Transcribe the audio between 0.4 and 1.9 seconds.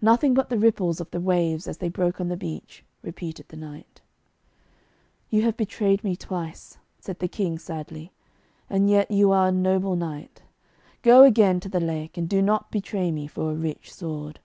the ripples of the waves as they